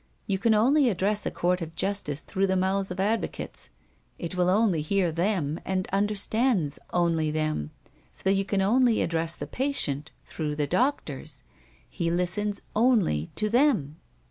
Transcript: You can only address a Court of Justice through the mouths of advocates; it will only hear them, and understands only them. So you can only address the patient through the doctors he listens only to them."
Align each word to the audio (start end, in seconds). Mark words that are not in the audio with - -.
You 0.25 0.39
can 0.39 0.55
only 0.55 0.89
address 0.89 1.27
a 1.27 1.29
Court 1.29 1.61
of 1.61 1.75
Justice 1.75 2.21
through 2.23 2.47
the 2.47 2.55
mouths 2.55 2.89
of 2.89 2.99
advocates; 2.99 3.69
it 4.17 4.33
will 4.33 4.49
only 4.49 4.81
hear 4.81 5.11
them, 5.11 5.59
and 5.63 5.87
understands 5.93 6.79
only 6.91 7.29
them. 7.29 7.69
So 8.11 8.31
you 8.31 8.43
can 8.43 8.63
only 8.63 9.03
address 9.03 9.35
the 9.35 9.45
patient 9.45 10.09
through 10.25 10.55
the 10.55 10.65
doctors 10.65 11.43
he 11.87 12.09
listens 12.09 12.63
only 12.75 13.29
to 13.35 13.47
them." 13.47 13.97